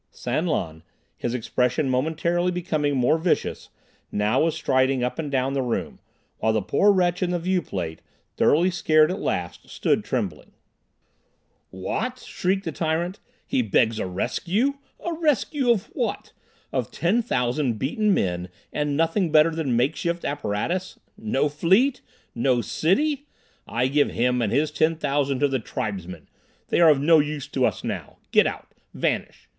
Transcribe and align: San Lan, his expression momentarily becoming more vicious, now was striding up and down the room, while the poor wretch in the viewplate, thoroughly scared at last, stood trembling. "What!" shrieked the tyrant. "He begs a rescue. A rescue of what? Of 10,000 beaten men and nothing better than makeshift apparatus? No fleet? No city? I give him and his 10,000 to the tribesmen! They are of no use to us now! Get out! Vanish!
San 0.09 0.47
Lan, 0.47 0.81
his 1.15 1.35
expression 1.35 1.87
momentarily 1.87 2.49
becoming 2.51 2.97
more 2.97 3.19
vicious, 3.19 3.69
now 4.11 4.41
was 4.41 4.55
striding 4.55 5.03
up 5.03 5.19
and 5.19 5.29
down 5.29 5.53
the 5.53 5.61
room, 5.61 5.99
while 6.39 6.51
the 6.53 6.59
poor 6.63 6.91
wretch 6.91 7.21
in 7.21 7.29
the 7.29 7.37
viewplate, 7.37 7.99
thoroughly 8.35 8.71
scared 8.71 9.11
at 9.11 9.19
last, 9.19 9.69
stood 9.69 10.03
trembling. 10.03 10.53
"What!" 11.69 12.17
shrieked 12.17 12.65
the 12.65 12.71
tyrant. 12.71 13.19
"He 13.45 13.61
begs 13.61 13.99
a 13.99 14.07
rescue. 14.07 14.79
A 15.05 15.13
rescue 15.13 15.69
of 15.69 15.85
what? 15.93 16.33
Of 16.71 16.89
10,000 16.89 17.77
beaten 17.77 18.11
men 18.11 18.49
and 18.73 18.97
nothing 18.97 19.31
better 19.31 19.51
than 19.51 19.75
makeshift 19.75 20.25
apparatus? 20.25 20.99
No 21.15 21.47
fleet? 21.47 22.01
No 22.33 22.61
city? 22.61 23.27
I 23.67 23.85
give 23.85 24.09
him 24.09 24.41
and 24.41 24.51
his 24.51 24.71
10,000 24.71 25.39
to 25.41 25.47
the 25.47 25.59
tribesmen! 25.59 26.27
They 26.69 26.79
are 26.81 26.89
of 26.89 26.99
no 26.99 27.19
use 27.19 27.47
to 27.49 27.67
us 27.67 27.83
now! 27.83 28.17
Get 28.31 28.47
out! 28.47 28.73
Vanish! 28.95 29.47